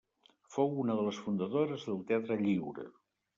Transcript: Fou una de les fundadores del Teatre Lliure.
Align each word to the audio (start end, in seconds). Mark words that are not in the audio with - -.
Fou 0.53 0.71
una 0.83 0.95
de 0.99 1.03
les 1.07 1.19
fundadores 1.25 1.85
del 1.91 2.01
Teatre 2.09 2.39
Lliure. 2.41 2.89